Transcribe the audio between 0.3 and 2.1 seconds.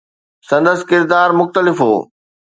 سندس ڪردار مختلف هو.